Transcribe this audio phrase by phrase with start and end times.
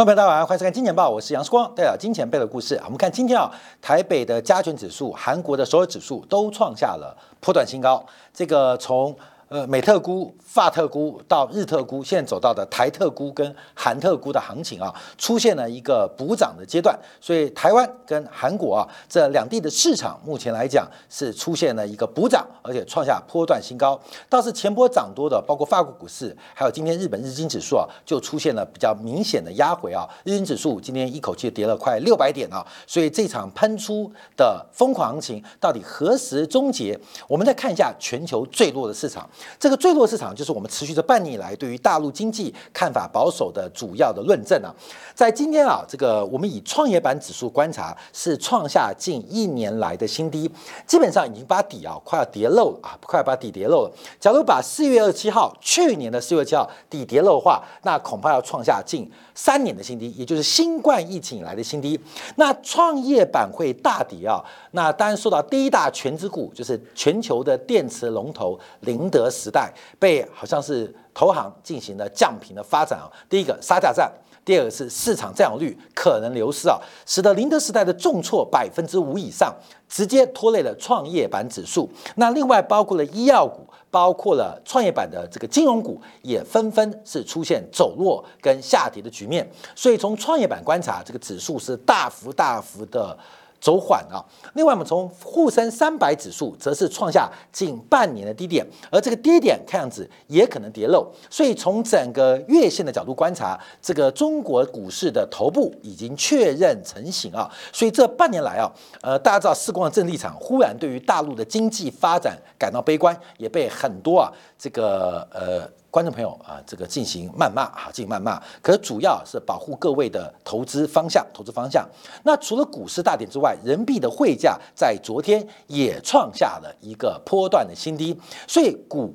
[0.00, 2.74] 观众朋友大家晚上好，欢迎收看《金钱报》，我是杨世光，带表金钱背的故事。
[2.84, 3.52] 我们看今天啊，
[3.82, 8.02] 台北的加权指数、韩国的所有指数都创下了波段新高。
[8.32, 9.14] 这个从
[9.50, 16.96] 呃，美特估、法特估到日特估，现在走到的台特估跟韩特估的行情啊，出现了一个补涨的阶段。
[17.20, 24.00] 所以台湾跟韩国啊这两地的市场，目前来讲是出现了一个补涨，而且创下波段新高。
[24.28, 30.08] 倒是前波涨多的，包括法国股市，还有今天日本日经指数啊，就出现了比较明显的压回啊。
[30.22, 36.96] 日经指数今天一口气跌了快六百点啊，所以这场喷出的疯狂行情到底何时终结？
[37.26, 39.28] 我们再看一下全球最弱的市场。
[39.58, 44.74] 这个坠落市场就是我们持续这半年以来对于大陆经济看法保守的主要的论证啊。
[45.14, 50.50] 在今天啊，这个我们以创业板指数观察，是创下近一年来的新低，
[50.86, 53.92] 基本上已经把底啊快要跌漏了啊，快要把底跌漏了。
[54.18, 61.98] 假如把四月二十七号去年的四月七号底跌漏的话，那恐怕要创下近三年的新低，也就是新冠疫情以来的新低。
[62.36, 69.30] 那创业板会大跌啊，那当然受到第一大全资股就是全球的电池龙头宁德。
[69.30, 74.12] 时代被好像是投行进行了降频的发展啊，第一个杀价战，
[74.44, 79.54] 第二个是市场占有率可能流失啊，使得宁德时代的重挫百分之五以上，
[79.88, 81.88] 直接拖累了创业板指数。
[82.16, 89.50] 那另外包括了医药股，包括了创业板的这个金融股，也纷纷是出现走弱跟下跌的局面。
[89.74, 93.18] 所以从创业板观察，这个指数是大幅大幅的。
[93.60, 94.24] 走缓啊！
[94.54, 101.06] 另外，我们从沪深三百指数则是创下近半年的低点，而这个低点看样子也可能跌漏。
[101.28, 107.50] 所以，从整个月线的角度观察，这个中国股市的头部已经确认成型啊！
[107.72, 108.70] 所以这半年来啊，
[109.02, 115.70] 呃，大家知道四光的政立场忽然对于大陆的经济发展感到悲观，也被很多啊这个呃。
[115.90, 121.84] 观众朋友啊，这个进行谩骂啊，进行谩骂，可是主要是保护各位的投资方向，投资方向。
[122.22, 128.16] 那除了股市大跌之外，人民币的汇价在昨天也创下了一个波段的新低，
[128.46, 129.12] 所以股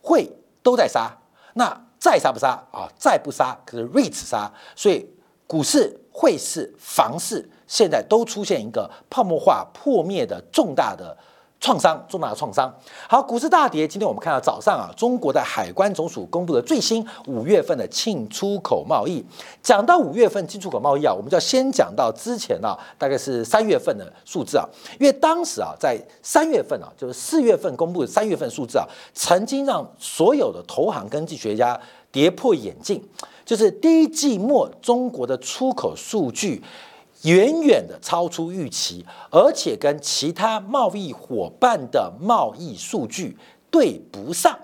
[0.00, 0.30] 汇
[0.62, 1.12] 都在杀。
[1.54, 2.88] 那再杀不杀啊？
[2.96, 4.52] 再不杀，可是 REIT 杀。
[4.76, 5.04] 所以
[5.48, 11.16] 股市、汇市、房市现在都出现一个泡沫化破灭的重大的。
[11.62, 12.68] 创伤重大的创伤。
[13.08, 13.86] 好，股市大跌。
[13.86, 19.24] 今天我们看到早上啊，中国的海关总署公布了最新五月份的进出口贸易。
[19.62, 24.68] 讲到五月份进出口贸易啊，我们就要先讲到之前啊，大概是三月份的数字啊，
[24.98, 28.84] 因为当时啊，在三月份啊，就是四月份公布的三月份数字啊，
[29.14, 31.80] 曾经让所有的投行跟计学家
[32.10, 33.00] 跌破眼镜，
[33.44, 36.60] 就是第一季末中国的出口数据。
[37.22, 43.36] 远远的超出预期，而且跟其他贸易伙伴的贸易数据
[43.70, 44.58] 对不上，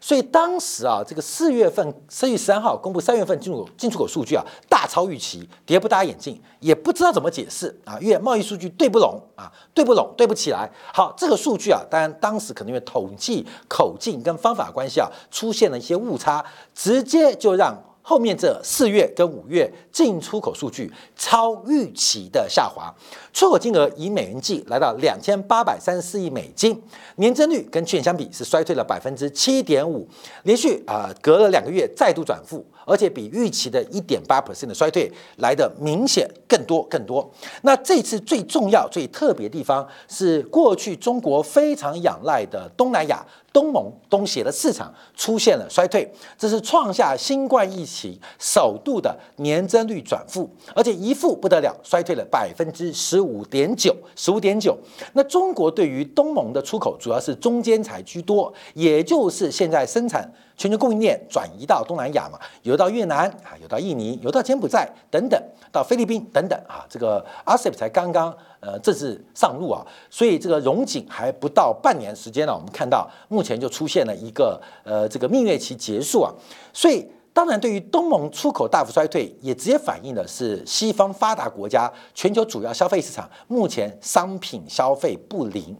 [0.00, 10.70] 所以当时啊，这个四月份四月十三号公布三月份进入口进出口数据啊，大超预期，跌不大眼镜，也不知道怎么解释啊，因为贸易数据对不拢啊，对不拢，对不起来。
[10.94, 17.76] 好，这个数据啊，当然当时可能因为统计口径跟方法关系啊，出现了一些误差，直接就让。
[18.08, 22.94] 后面这四月跟五月进出口数据超预期的下滑，
[23.32, 26.80] 出口金额以美元计来到两千八百三十四亿美金，
[27.16, 30.08] 年增率跟去年相比是衰退了百分之七点五，
[30.44, 32.64] 连续啊隔了两个月再度转负。
[32.86, 37.28] 而且比预期的一点八 percent 的衰退来的明显更多更多。
[37.62, 46.08] 那这次最重要、最特别的地方是，过去中国非常仰赖的东南亚、东盟、东协的市场出现了衰退，
[46.38, 54.78] 这是创下新冠疫情首度的年增率转负，而且一负不得了，衰退了百分之十五点九，十五点九。
[55.14, 60.32] 那中国对于东盟的出口主要是中间材居多，也就是现在生产。
[60.56, 65.40] 全球供应链转移到东南亚嘛，有到越南啊，有到印尼，有到柬埔寨等等，
[65.70, 76.32] 到菲律宾等等啊，这个 RCEP 才刚刚呃正式上路啊，所以这个融景还不到半年时间呢，我们看到目前就出现了一个呃这个蜜月期结束啊，
[76.72, 85.76] 所以当然对于东盟出口大幅衰退，也直接反映的是西方发达国家全球主要消费市场目前商品消费不灵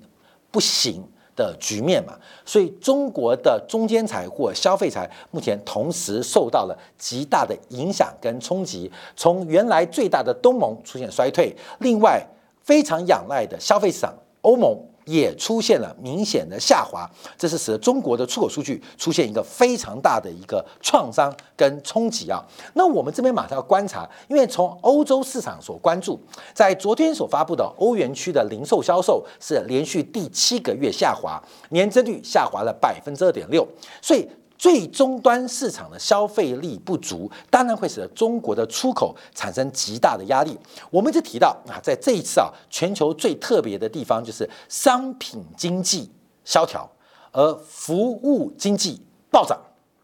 [0.51, 1.03] 不行。
[1.37, 12.27] 的局面嘛，所以中国的中间材或消费材目前同时受到了极大的影响跟冲击，从原来最大的东盟出现衰退，另外
[12.65, 14.77] 非常仰赖的消费市场欧盟。
[15.07, 17.09] 也出现了明显的下滑，
[17.39, 22.45] 这是使得中国的出口数据出现一个非常大的一个创伤跟冲击啊。
[22.75, 26.21] 那我们这边马上要观察，因为从欧洲市场所关注，
[26.53, 33.67] 在昨天所发布的欧元区的零售销售是连续第七个月下滑，年增率下滑了百分之二点六，
[34.03, 40.59] 所以最终端市场的消费力不足，当然会使得中国的出口产生极大的压力。
[40.91, 46.11] 我们就提到啊，在这一次啊，全球最特别的地方就是商品经济
[46.45, 46.91] 萧条，
[47.33, 49.01] 而服务经济
[49.31, 49.61] 暴涨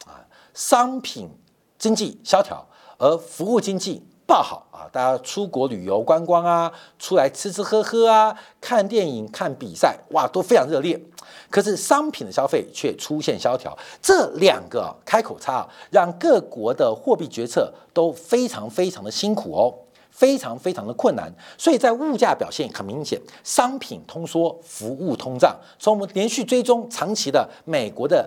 [0.07, 0.21] 啊，
[0.55, 1.31] 商品
[1.79, 2.67] 经济萧条，
[2.99, 4.03] 而服务经济。
[4.33, 4.89] 爆好啊！
[4.91, 10.99] 大家出国旅游观光啊，出来吃吃喝喝啊，看电影、看比赛，哇，都非常热烈。
[11.51, 19.75] 可是商品的消费却出现萧条，这两个开口差，让各国的货币决策都非常非常的辛苦哦，
[20.11, 21.31] 非常非常的困难。
[21.59, 25.55] 所以在物价表现很明显，商品通缩，服务通胀。
[25.79, 28.27] 从我们连续追踪长期的美国的。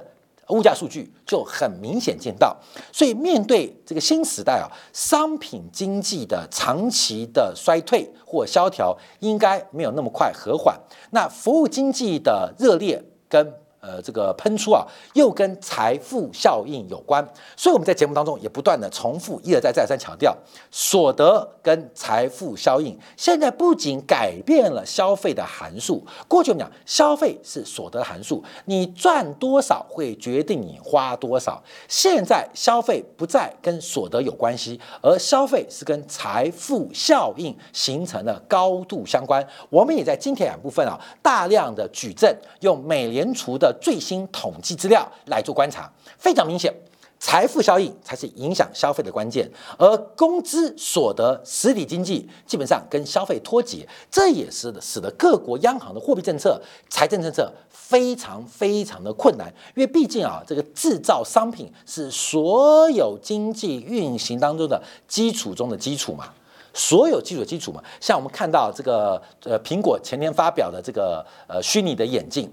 [0.50, 2.56] 物价数据就很明显见到，
[2.92, 10.80] 所以面对这个新时代啊，商品经济的长期的衰退或萧条，应该没有那么快和缓。
[11.12, 13.54] 那服务经济的热烈跟。
[13.86, 14.84] 呃，这个喷出啊，
[15.14, 17.24] 又跟财富效应有关，
[17.56, 20.36] 所以我们在节目当中也不断的重复，一而再再三强调，
[20.72, 39.48] 所得跟财富效应现在不仅改变了消费的函数，过去我们讲消费是所得函数，你赚多少会决定你花多少，现在消费不再跟所得有关系，而消费是跟财富效应形成了高度相关。
[39.70, 43.75] 我们也在今天两部分啊，大量的举证，用美联储的。
[43.82, 46.74] 最新统计资料来做观察，非常明显，
[47.20, 66.30] 财富效应才是影响消费的关键，而工资所得、实体经济基本上跟消费脱节，这也是使得各国央行的货币政策、财政政策非常非常的困难，因为毕竟啊，这个制造商品是所有经济运行当中的基础中的基础嘛，
[66.74, 72.52] 所有基础基础嘛，像我们看到这个呃，苹果前天发表的这个呃虚拟的眼镜。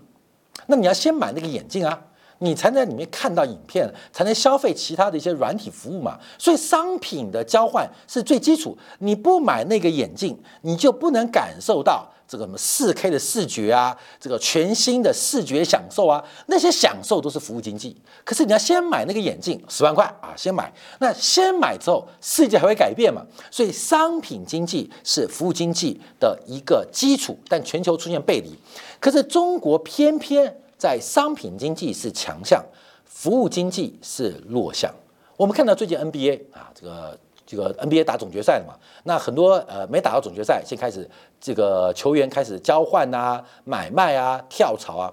[0.67, 1.99] 那你要先买那个眼镜啊，
[2.39, 6.19] 你才能在里面看到影片，才能消费其他的一些软体服务嘛。
[6.39, 8.77] 所以商品的交换是最基础。
[8.99, 17.95] 你不买那个眼镜，你就不能感受到这个什么四 K 的视觉啊，这个全新的视觉享受啊，那些享受都是服务经济。
[18.25, 20.73] 可是你要先买那个眼镜，十万块啊，先买。
[20.99, 23.23] 那先买之后，世界还会改变嘛？
[23.51, 28.59] 所以商品经济是服务经济的一个基础，但全球出现背离。
[28.99, 32.65] 可是中国偏偏在商品经济是强项，
[33.05, 34.91] 服务经济是弱项。
[35.37, 37.19] 我们看到最近 NBA 啊，这个
[37.53, 38.75] 这个 NBA 打总决赛了嘛？
[39.05, 41.07] 那很多呃没打到总决赛，先开始
[41.39, 45.13] 这个球员开始交换啊、买卖啊、跳槽啊，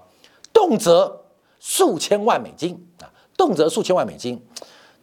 [0.50, 1.14] 动辄
[1.58, 4.42] 数千万美金啊，动辄数千万美金。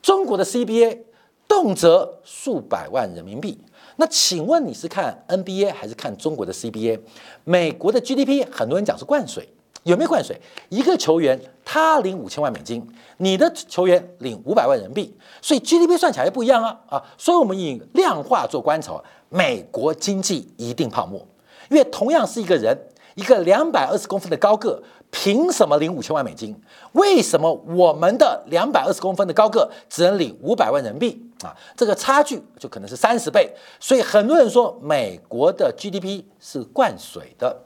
[0.02, 1.04] 中国的 CBA
[1.48, 3.60] 动辄数百万人民币。
[3.98, 7.00] 那请问你是看 NBA 还是看中国的 CBA？
[7.44, 9.48] 美国的 GDP 很多人讲是灌水，
[9.88, 10.40] 有没有灌水？
[10.70, 12.86] 一个球员他领五千万美金，
[13.18, 17.04] 你的球员领五百万人民币，所以 GDP 算起来不一样啊啊！
[17.18, 21.26] 所以我们以量化做观察，美国经济一定泡沫，
[21.70, 22.78] 因为同样是一个人，
[23.16, 24.84] 一个两百二十公分的高个。
[25.10, 26.54] 凭什么领五千万美金？
[26.92, 31.56] 为什么我们的两百二十公分的高个只能领五百万人民币啊？
[31.78, 33.50] 这个差距就可能是三十倍。
[33.80, 37.58] 所以很多人说美国的 GDP 是灌水的。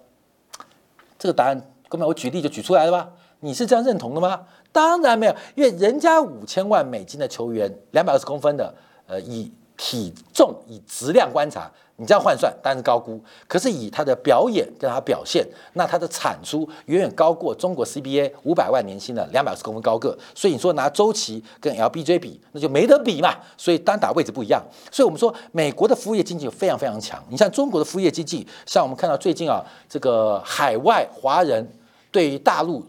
[1.18, 3.10] 这个答案，哥们，我举例就举出来了吧？
[3.42, 4.40] 你是这样认同的吗？
[4.72, 8.74] 当然没有，因为人家五千万美金的球员，两百二十公分的，
[9.08, 11.70] 呃，以体重以质量观察。
[11.98, 23.36] 你这样换算当然是高估，可是以他的表演跟他表现，那他的产出远远高过中国 CBA 五百万年薪的两百二十公分高个，所以你说拿周琦跟 LBJ 比，那就没得比嘛。
[23.56, 27.24] 所以单打位置不一样，所以我们说美国的服务业经济非常非常强。
[27.30, 31.72] 你像中国的服务业经济，像我们看到最近啊，这个海外华人
[32.12, 32.86] 对于大陆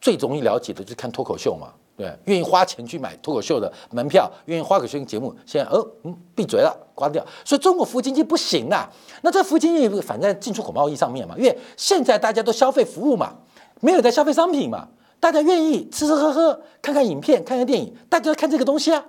[0.00, 1.72] 最容易了解的就是看脱口秀嘛。
[1.96, 7.24] 对，愿意花钱去买脱口秀的门票，愿意花口秀节目，现在哦，嗯，闭嘴了，关掉。
[7.42, 8.86] 所以中国服务经济不行啊。
[9.22, 13.34] 那这服务经济反在进出口贸易上面嘛，因为现在大家都消费服务嘛，
[13.80, 14.86] 没有在消费商品嘛。
[15.18, 19.02] 大家愿意吃吃喝喝，看看影片，看看电影，大家都看这个东西啊。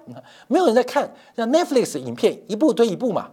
[0.48, 3.30] 没有人在看像 Netflix 影片一部推一部嘛。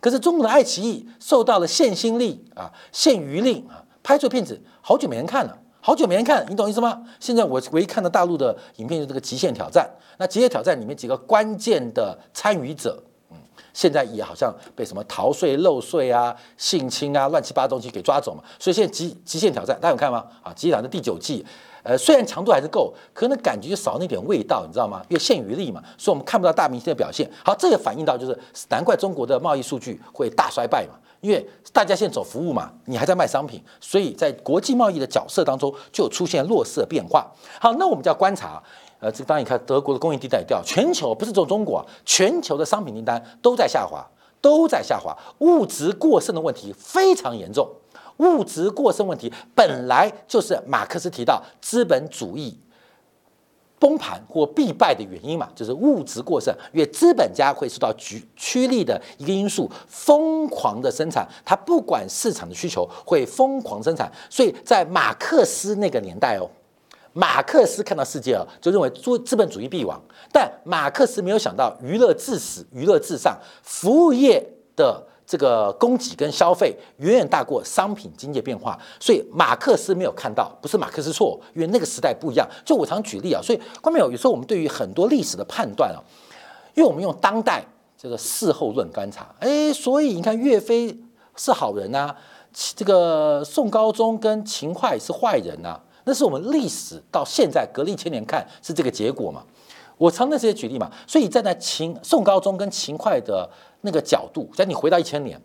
[0.00, 5.54] 可是中国的爱奇艺受到了限薪令啊、限娱令啊，拍出片子好久没人看了。
[5.82, 7.02] 好久没人看，你懂意思吗？
[7.20, 9.86] 现在我唯一看到大陆的影片是这个《极限挑战》，
[10.16, 13.36] 那《极限挑战》里面几个关键的参与者，嗯，
[13.74, 18.42] 现在也好像被什么逃税漏税啊、性侵啊、乱七八糟东西给抓走嘛。
[18.58, 20.24] 所以现在《极极限挑战》大家有看吗？
[20.42, 21.44] 啊，《极限挑战》第九季，
[21.82, 25.02] 呃，虽然强度还是够，可能感觉就少那点味道，你知道吗？
[25.10, 27.30] 因为限于力嘛，所以我们看不到大明星的表现。
[27.44, 28.38] 好，这也反映到就是
[28.70, 30.94] 难怪中国的贸易数据会大衰败嘛。
[31.20, 37.26] 因为大家现在走服务嘛，你还在卖商品，所以在国际贸易的角色当中就出现弱势变化。
[37.60, 38.62] 好，那我们就要观察
[39.00, 44.04] 呃，这当然你看德国的供应订单也掉，全球不是只有中国，全球的商品订单都在下滑，
[44.40, 47.68] 都在下滑，物质过剩的问题非常严重。
[48.18, 52.58] 物质过剩问题本来就是马克思提到资本主义
[53.78, 66.48] 崩盘或必败的原因嘛，就是物质过剩，因为资本家会受到局趋利的一个因素，疯狂的生产，他不管市场的需求会疯狂生产，所以在马克思那个年代哦。
[67.14, 70.00] 马克思看到世界啊，就认为做资本主义必亡。
[70.30, 74.44] 但马克思没有想到，娱乐至死，娱乐至上，服务业
[74.76, 78.78] 的这个供给跟消费远远大过商品经济变化。
[78.98, 82.48] 所以马克思没有看到，不是马克思错，因为那个时代不一样。
[82.64, 86.00] 就我常举例啊，所以观众有有时候我们对于很多历史的判断啊，
[86.74, 87.62] 因为我们用当代
[87.98, 90.98] 这个事后论观察，哎，所以你看岳飞
[91.36, 92.14] 是好人呐，
[92.74, 95.78] 这个宋高宗跟秦桧是坏人呐。
[96.04, 99.44] 那是我们历史到现在隔历千年看是这个结果嘛？
[99.98, 103.46] 我常那些举例嘛，所以站在秦宋高宗跟秦桧的
[103.80, 105.40] 那个角度，在你回到一千年，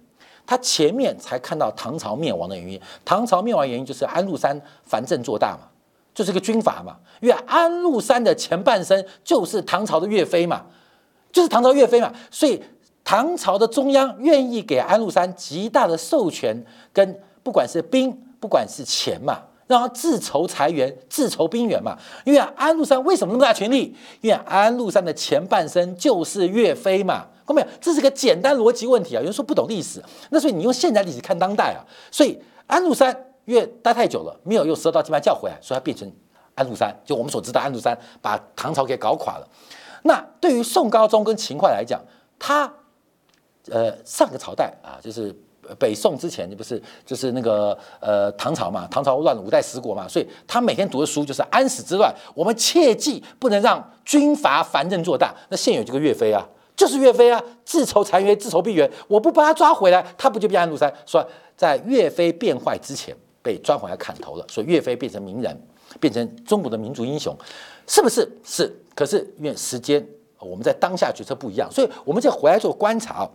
[0.46, 2.80] 他前面才看到唐朝灭亡的原因。
[3.06, 5.70] 唐朝灭亡原因就是安禄山藩镇做大嘛，
[6.13, 6.98] 就是个军阀嘛。
[7.22, 10.66] 因为安禄山的前半生就是唐朝的岳飞嘛，
[11.32, 12.62] 就是唐朝岳飞嘛，所以
[13.04, 19.42] 唐朝的中央愿意给安禄山极大的授权，跟不管是兵，不管是钱嘛。
[19.67, 21.98] 让他自筹财源、自筹兵源嘛。
[22.25, 23.96] 因为安禄山为什么那么大权力？
[24.22, 27.25] 因为安禄山的前半生就是岳飞嘛。
[27.46, 27.67] 看到没有？
[27.82, 29.20] 这是个简单逻辑问题啊。
[29.20, 31.84] 有人说不懂历史，那所以你用现代历史看当代啊。
[32.12, 33.15] 所以安禄山
[33.46, 36.10] 因为待太久了，没有用十二道金牌叫回来，所以他变成
[36.55, 36.96] 安禄山。
[37.05, 39.48] 就我们所知道，安禄山把唐朝给搞垮了。
[40.03, 42.01] 那对于宋高宗跟秦桧来讲，
[42.38, 42.74] 他
[43.70, 45.36] 呃上个朝代啊，就是。
[45.79, 48.88] 北宋之前，你不是就是那个呃唐朝嘛？
[48.91, 52.13] 唐朝乱了五代十国嘛，所以他每天读的书就是安史之乱。
[52.34, 55.34] 我们切记不能让军阀藩镇做大。
[55.50, 58.89] 那现有这个岳飞啊，就是岳飞啊，自筹残垣，自筹兵源。
[59.08, 60.93] 我不把他抓回来，他不就变安禄山？
[61.05, 65.60] 说在岳飞变坏之前被抓回来砍头了，所以岳飞变成名人，
[66.00, 67.36] 变成中国的民族英雄，
[67.88, 68.29] 是不是？
[68.43, 68.74] 是。
[68.96, 70.05] 可是因为时间，
[70.39, 73.29] 我们在当下决策不一样，所以我们再回来做观察。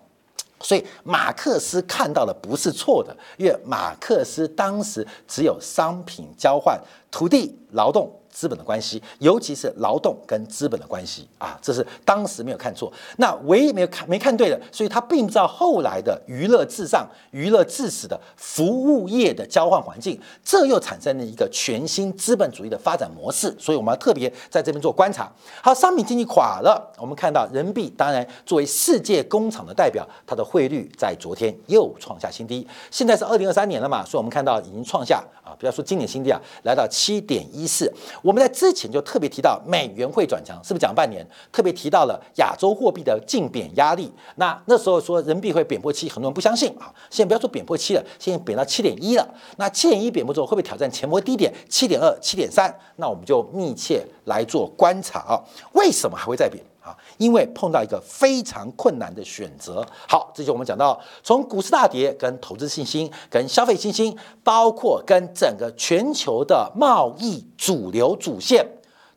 [0.61, 8.12] 所以马克思看到的不是错的，因为马克思当时只有商品交换、土地、劳动。
[8.38, 12.92] 资本的关系，尤其是劳动跟资本的关系啊，这是当时没有看错。
[13.16, 23.52] 那唯一没有看没看对的，所以他并不知道后来的娱乐至上、娱乐至死的服务业的交换环境，这又产生了一个全新资本主义的发展模式。
[23.59, 25.28] 所以我们要特别在这边做观察。
[25.61, 32.64] 好，商品经济垮了，我们看到人民币当然作为世界工厂的代表，它的汇率在昨天又创下新低。
[32.88, 37.92] 现在是二零二三年了嘛，所以我们看到已经创下啊，不要说今年新低啊，来到七点一四。
[38.28, 41.26] 我们在之前就特别提到美元会转强，是不是讲半年？
[41.50, 44.12] 特别提到了亚洲货币的净贬压力。
[44.37, 46.92] 那那时候说人民币会贬破七，很多人不相信啊。
[47.08, 49.26] 现在不要说贬破七了，现在贬到七点一了。
[49.56, 52.70] 那七点一贬破之后，会不会挑战前波低点七点二、七点三？
[52.97, 55.40] 那我们就密切来做观察啊。
[55.73, 56.62] 为什么还会再贬？
[56.88, 59.87] 啊因为碰到一个非常困难的选择。
[60.09, 68.66] 好，这就我们讲到，从股市大跌、跟投资信心、跟消费信心，包括跟整个全球的贸易主流主线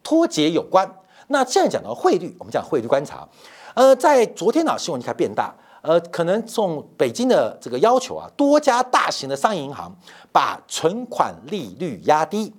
[0.03, 0.89] 脱节有关。
[1.27, 3.27] 那现在讲到汇率，我们讲汇率观察。
[3.73, 5.55] 呃，在昨天呢，新闻就开始变大。
[5.81, 9.91] 呃，可能从北京的这个要求啊，多家大型的商业银行
[10.31, 12.53] 把存款利率压低。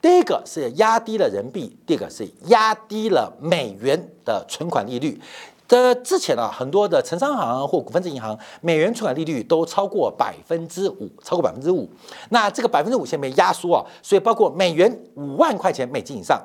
[0.00, 5.20] 第一个是压低了人民币，第二个是压低了美元的存款利率。
[5.68, 11.88] 这之前啊，很多的城商行或股份制银行美元存款利率都超过百分之五，超过百分之五。
[12.30, 16.42] 那这个百分之五现在被压缩啊，所以包括美元五万块钱美金以上。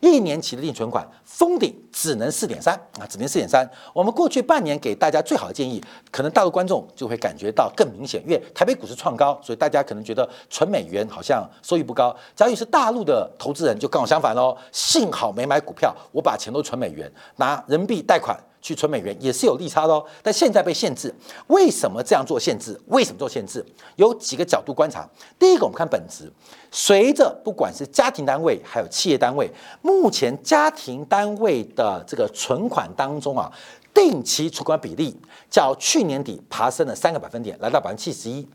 [0.00, 3.68] 一年期的定存款封顶只能四点三啊，只能四点三。
[3.92, 12.14] 我们过去半年给大家最好的建议，可能大陆观众就会感觉到更明显，因为台北股市创高，所以大家可能觉得存美元好像收益不高。
[12.36, 14.56] 假如是大陆的投资人，就刚好相反喽。
[14.70, 18.38] 幸好没买股票，我把钱都存美元，拿人民币贷款。
[18.60, 19.92] 去存美元也是有利差的。
[19.94, 21.14] 哦，但现在被限制，
[21.48, 22.38] 为什么这样做？
[22.38, 22.80] 限制？
[22.86, 23.64] 为什么做限制？
[23.96, 25.08] 有几个角度观察。
[25.38, 26.30] 第一个，我们看本质，
[26.70, 29.50] 随着不管是家庭单位还有企业单位，
[29.82, 33.50] 目前家庭单位的这个存款当中啊，
[33.92, 35.16] 定期存款比例
[35.50, 38.46] 较去年底爬升了三个百分点，来到百分之七十一。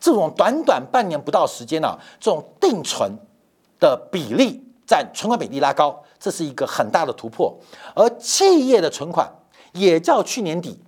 [0.00, 3.12] 这种短短半年不到时间呢，这种定存
[3.80, 7.56] 的比例占存款比例拉高，这是一个很大的突破。
[7.94, 9.28] 而企业的存款。
[9.72, 10.78] 也较去年底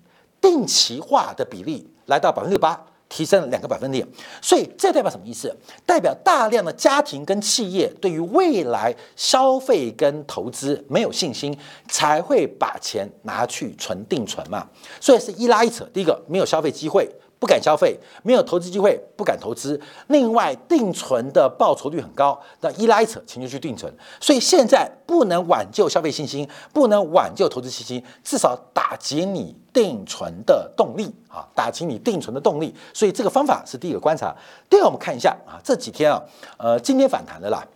[0.41, 4.07] 定期化的比例来到百分之八，提升了两个百分点，
[4.41, 5.55] 所以这代表什么意思？
[5.85, 11.57] 代表大量的家庭跟企业对于未来消费跟投资没有信心，
[11.89, 14.69] 才会把钱拿去存定存嘛。
[15.01, 17.09] 所以是一拉一扯，第一个没有消费机会。
[17.41, 19.81] 不敢消费，没有投资机会，不敢投资。
[20.09, 23.91] 另外，定存的报酬率很高，那一拉一扯，钱就去定存。
[24.21, 32.75] 所以现在不能挽救消费信心，不能挽救投资信心，至少打击你定存的动力啊，打击你定存的动力。
[32.93, 34.37] 所以这个方法是第一个观察。
[34.69, 36.23] 第二，我们看一下啊，这几天啊，
[36.59, 37.67] 呃，今天反弹的啦。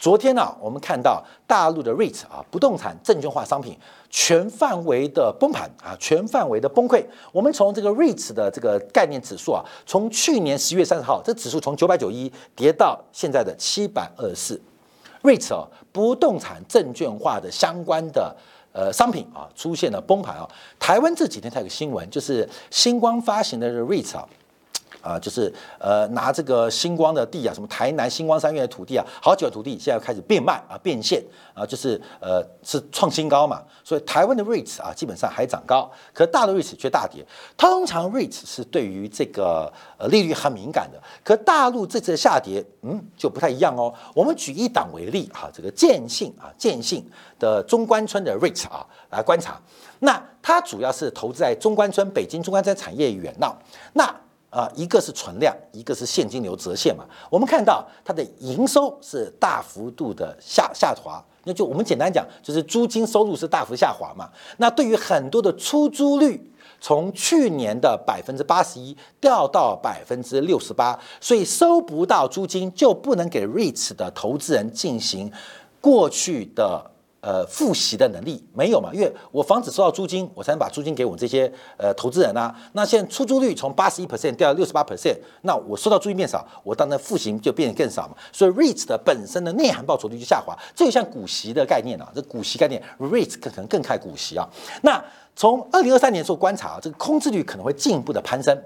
[0.00, 3.78] 昨天呢，我们看到大陆的 REIT 啊，不动产证券化商品
[4.14, 7.02] 全范围的崩盘啊，全范围的崩溃。
[7.32, 14.60] 我们从这个 REIT 的这个概念指数啊，从去年十月三十号，这指数从九百九一跌到现在的七百二十四。
[15.22, 18.36] REIT 啊，不动产证券化的相关的
[18.72, 20.46] 呃商品啊，出现了崩盘啊。
[20.78, 24.28] 台湾这几天才有个新闻，就是星光发行的 REIT 啊。
[25.02, 37.26] 啊，就是呃拿这个星光的地啊，什么台南星光三院的土地啊，好几个土地现在开始变卖啊，变现啊，就是呃是创新高嘛，所以台湾的 REITs 啊基本上还涨高，可大陆 REITs 却大跌。
[37.56, 43.92] 通常 REITs 是对于这个呃利率很敏感的，可大陆这次的下跌，嗯就不太一样哦。
[44.14, 47.04] 我们举一档为例哈，这个建信啊，建信
[47.38, 49.60] 的中关村的 REITs 啊来观察，
[49.98, 53.56] 那它主要是投资在中关村，北京中关村产业园闹，
[53.94, 54.21] 那。
[54.52, 57.06] 啊，一个是存量，一个是现金流折现嘛。
[57.30, 64.28] 我们看到它的营收是大幅度的下下滑，那就我们简单讲，就是租金收入是大幅下滑嘛。
[64.58, 75.32] 那对于很多的出租率，从去年的百分之八十一掉到百分之六十八，所以收不到租金就不能给 REITs 的投资人进行
[75.80, 76.91] 过去的。
[77.22, 78.90] 呃，付息的能力没有嘛？
[78.92, 82.52] 因为我房子收到租金，我才能把租金给我这些呃投资人啊。
[82.72, 88.16] 那现在出租率从八十一 percent 掉到六十八 percent，那我收到租金变少，我当然付息就变得更少嘛。
[88.32, 92.10] 所以 REIT 的本身的内涵报酬率就下滑，这就像股息的概念啊。
[92.12, 94.44] 这股息概念 REITs 可能更看股息啊。
[94.82, 95.00] 那
[95.36, 98.60] 从二零二三年做观察，这个空置率可能会进一步的攀升。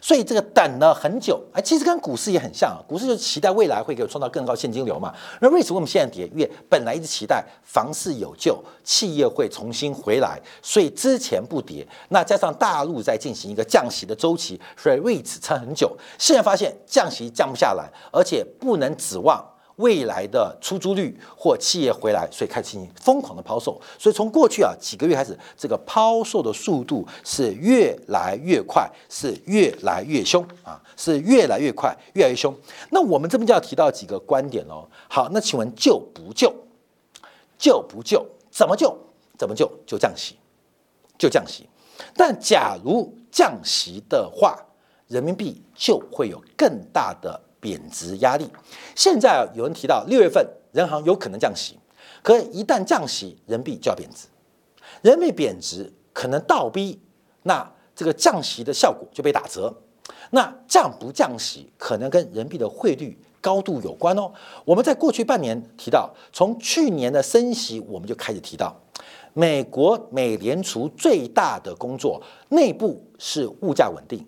[0.00, 2.78] 所以这个等了很久，哎，其实跟股市也很像啊。
[2.86, 5.12] 股市就是期待未来会给我创造更高现金流嘛。
[5.40, 6.26] 那为什么我们现在跌？
[6.28, 11.86] 因为本来一直期待房市有救，企业会重新回来，所以之前不跌。
[12.10, 15.96] 那加上大陆在进行一个降息的周期，所以为此撑很久。
[16.18, 19.44] 现在发现降息降不下来，而且不能指望。
[19.76, 23.80] 未来的出租率或企业回来，所以开始进行疯狂的抛售。
[23.98, 32.54] 所以从过去啊几个月开始，这个抛售的速度是越来越快，是越来越凶啊，是越来越快，越来越凶。
[32.90, 34.88] 那我们这边就要提到几个观点喽。
[35.08, 36.54] 好，那请问救不救？
[37.58, 38.24] 救不救？
[38.50, 38.96] 怎么救？
[39.36, 39.68] 怎么救？
[39.84, 40.36] 就降息，
[41.18, 41.68] 就降息。
[42.16, 44.56] 但假如降息的话，
[45.08, 47.40] 人民币就会有更大的。
[47.64, 48.46] 贬值压力，
[48.94, 51.78] 现在，有人提到六月份人行有可能降息，
[52.22, 54.26] 可一旦降息，人民币就要贬值，
[55.00, 57.00] 人民币贬值可能倒逼，
[57.44, 59.74] 那这个降息的效果就被打折，
[60.32, 64.30] 那降不降息可能跟人民币的汇率高度有关哦。
[64.66, 68.78] 我们在过去半年提到，从去年的升息我们就开始提到，
[69.32, 74.22] 美国美联储最大的工作，内部是物价稳定，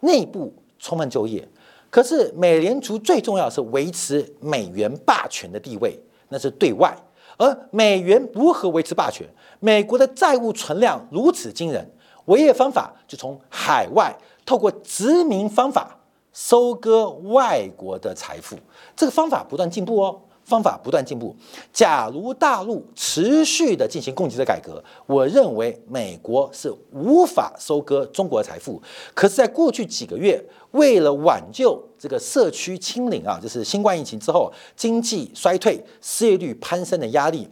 [0.00, 1.48] 内部充分就业。
[1.92, 6.96] 可是美联储最重要是维持美元霸权的地位，那是对外。
[7.36, 9.28] 而美元如何维持霸权？
[9.60, 11.86] 美国的债务存量如此惊人，
[12.24, 14.10] 唯一的方法就从海外
[14.46, 15.94] 透过殖民方法
[16.32, 18.56] 收割外国的财富。
[18.96, 20.18] 这个方法不断进步哦。
[20.44, 21.34] 方法不断进步。
[21.72, 28.82] 假如大陆持续的进行供给侧改革，我认为美国是无法收割中国的财富。
[29.14, 37.48] 可是，在过去几个月，为了挽救这个社区清零啊，就是新冠疫情之后经济衰退、失业率攀升的压力，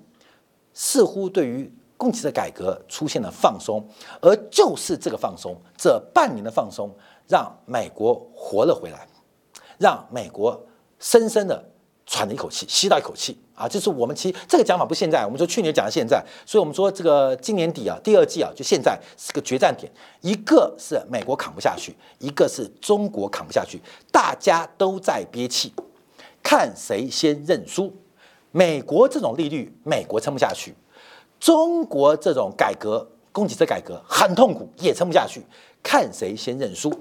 [0.74, 3.82] 似乎对于供给侧改革出现了放松。
[4.20, 6.90] 而就是这个放松，这半年的放松，
[7.28, 9.06] 让美国活了回来，
[9.78, 10.60] 让美国
[10.98, 11.69] 深深的。
[12.10, 13.68] 喘了一口气，吸到一口气啊！
[13.68, 19.88] 就是我们其实这个讲法不现在，我们说去年讲的现在，所以我们说这个今年底啊，第二季啊，就现在是个决战点，
[20.20, 25.72] 一个是美国扛不下去，一个是中国扛不下去，大家都在憋气，
[26.42, 27.94] 看谁先认输。
[28.50, 30.72] 美国这种利率，美国撑不下去；
[31.38, 35.46] 中国这种改革，供给侧改革很痛苦，也撑不下去，
[35.80, 36.92] 看谁先认输，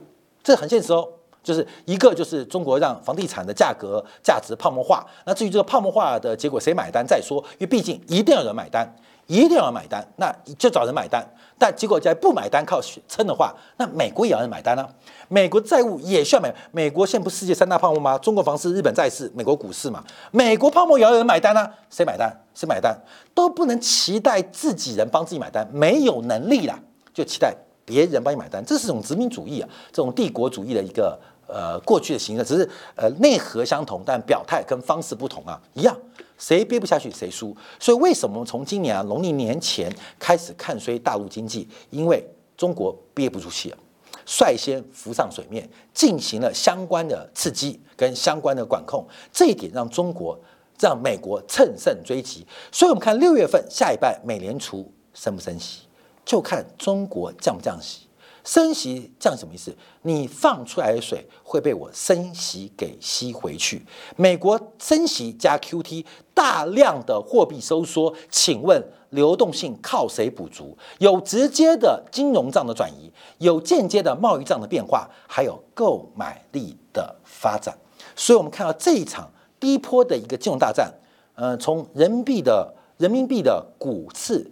[0.43, 1.09] 这很现实哦。
[1.43, 8.95] 就是一个就是中国让房地产的价格价值泡沫化，那至于这个泡沫化的结果谁买单再说，因为毕竟一定要有人买单，
[9.27, 11.25] 一定要买单，那就找人买单。
[11.57, 14.87] 但结果在不买单靠撑的话，那美国也要人买单呢？
[15.27, 16.53] 美国债务也需要买。
[16.71, 18.17] 美国现在不世界三大泡沫吗？
[18.17, 20.01] 中国房市、日本债市、美国股市嘛。
[20.31, 21.69] 美国泡沫也要有人买单呢？
[21.89, 22.33] 谁买单？
[22.55, 22.97] 谁买单？
[23.33, 26.79] 都不能期待自己人帮自己买单，没有能力啦，
[27.13, 27.53] 就期待
[27.89, 35.97] 别人帮你买单，这是一种殖民主义啊，这种帝国主义的一个呃过去的形式，只是呃内核相同，但表态跟方式不同啊，一样。
[36.37, 41.67] 谁憋不下去谁输，所以为什么从今年啊农历年前开始看衰大陆经济？
[41.89, 42.23] 因为
[42.55, 43.77] 中国憋不住气了，
[44.25, 50.39] 率先浮上水面，进行了相关的刺激跟相关的管控，这一点让中国
[50.79, 52.45] 让美国乘胜追击。
[52.71, 55.81] 所以我们看六月份下一半美联储升不升息，
[56.29, 58.01] 就看中国降不降息。
[58.43, 59.75] 升息降什么意思？
[60.03, 63.83] 你放出来的水会被我升息给吸回去。
[64.15, 70.77] 美国升息加 QT，大量的货币收缩，请问流动性靠谁补足？
[70.99, 77.75] 有直接的金融账的转移，有间接的贸易账的变化，还有购买力的发展。
[78.15, 80.93] 所以，我们看到这一场低坡的一个金融大战，
[81.33, 84.49] 呃，从人民币的人民币的股市、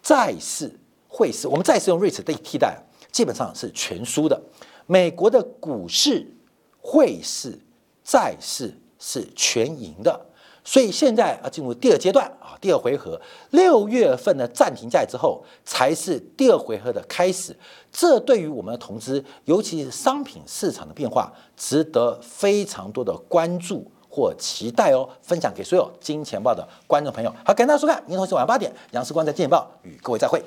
[0.00, 0.79] 债市、
[1.10, 2.80] 汇市，我们再次用瑞士代替代。
[3.12, 4.40] 基本上是全输的，
[4.86, 6.32] 美国的股市、
[6.80, 7.58] 汇市、
[8.04, 10.26] 债市是全赢的，
[10.62, 13.20] 所以现在要进入第二阶段啊，第二回合，
[13.50, 17.54] 六月份的暂停债之后，才是第二回合的开始。
[17.90, 25.08] 这对于我们的投资，尤其是商品市场的变化，值得非常多的关注或期待哦。
[25.20, 27.34] 分享给所有金钱报的观众朋友。
[27.44, 30.40] 好，感谢大家收看，明天同时晚八点，杨世光在金钱报与各位再会。